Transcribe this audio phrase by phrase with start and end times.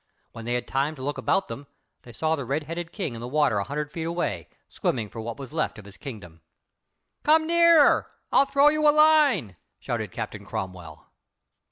[0.31, 1.67] When they had time to look about them
[2.01, 5.21] they saw the red headed King in the water a hundred feet away, swimming for
[5.21, 6.41] what was left of his kingdom.
[7.21, 11.05] "Come nearer; I'll throw you a line," shouted Captain Cromwell.